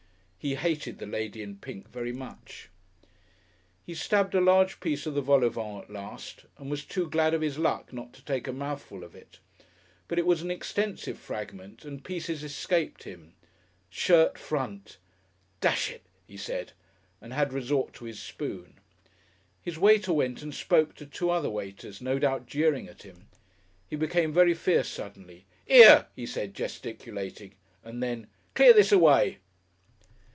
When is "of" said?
5.05-5.13, 7.35-7.41, 9.03-9.13